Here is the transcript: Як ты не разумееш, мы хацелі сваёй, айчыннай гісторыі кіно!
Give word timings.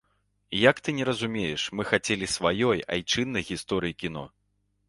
Як 0.69 0.79
ты 0.87 0.95
не 0.99 1.05
разумееш, 1.09 1.65
мы 1.79 1.85
хацелі 1.91 2.31
сваёй, 2.39 2.83
айчыннай 2.97 3.49
гісторыі 3.51 3.99
кіно! 4.05 4.29